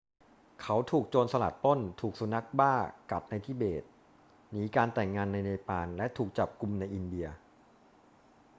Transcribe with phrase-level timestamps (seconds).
[0.61, 2.73] เขาถูกโจรสลัดปล้น ถูกสุนัขบ้า
[3.11, 3.83] กัดในทิเบต
[4.51, 7.27] หนีการแต่งงานในเนปาล และถูกจับกุมในอินเดีย